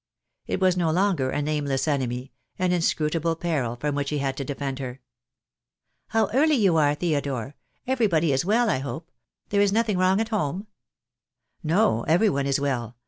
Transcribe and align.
It 0.47 0.59
was 0.59 0.75
no 0.75 0.89
longer 0.89 1.29
a 1.29 1.43
nameless 1.43 1.87
enemy, 1.87 2.31
an 2.57 2.71
inscrutable 2.71 3.35
peril 3.35 3.75
from 3.75 3.93
which 3.93 4.09
he 4.09 4.17
had 4.17 4.35
to 4.37 4.43
defend 4.43 4.79
her. 4.79 4.99
"How 6.07 6.27
early 6.33 6.55
you 6.55 6.75
are, 6.77 6.95
Theodore. 6.95 7.55
Everybody 7.85 8.31
is 8.33 8.43
well, 8.43 8.67
I 8.67 8.79
hope— 8.79 9.11
there 9.49 9.61
is 9.61 9.71
nothing 9.71 9.99
wrong 9.99 10.19
at 10.19 10.29
home?" 10.29 10.65
THE 11.61 11.67
DAY 11.67 11.75
WILL 11.75 11.81
COME. 11.81 11.97
2C>3 11.99 11.99
"No. 11.99 12.03
Every 12.15 12.29
one 12.31 12.47
is 12.47 12.59
well. 12.59 12.97